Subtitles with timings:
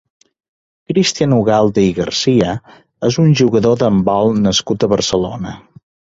[0.91, 2.55] Cristian Ugalde i García
[3.09, 5.55] és un jugador d'handbol nascut a Barcelona.